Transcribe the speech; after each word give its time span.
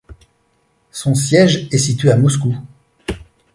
Son 0.89 1.13
siège 1.13 1.67
est 1.71 1.77
situé 1.77 2.09
à 2.11 2.17
Moscou. 2.17 2.57